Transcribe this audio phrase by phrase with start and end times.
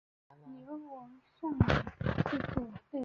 [0.65, 1.59] 刘文翔
[2.25, 2.71] 之子。